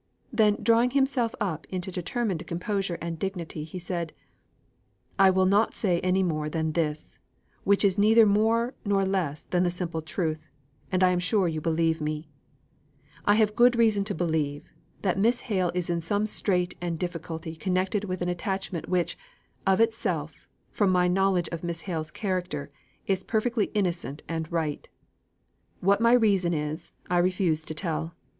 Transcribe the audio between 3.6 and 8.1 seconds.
he said, "I will not say any more than this, which is